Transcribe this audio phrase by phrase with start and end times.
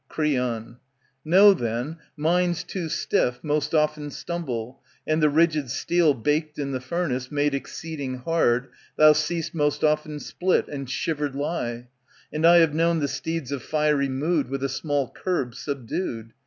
[0.09, 0.77] Creon,
[1.23, 6.79] Know then, minds too stiff Most often stumble, and the rigid steel Baked in the
[6.81, 11.87] furnace, made exceeding hard, Thou see'st most often split and shivered lie;
[12.33, 16.33] And I have known the steeds of fiery mood With a small curb subdued.